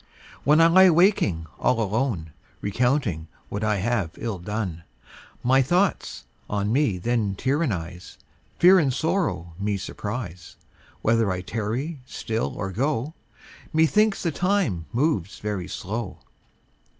[0.43, 4.81] When I lie waking all alone, Recounting what I have ill done,
[5.43, 8.17] My thoughts on me then tyrannise,
[8.57, 10.55] Fear and sorrow me surprise,
[11.03, 13.13] Whether I tarry still or go,
[13.71, 16.17] Methinks the time moves very slow.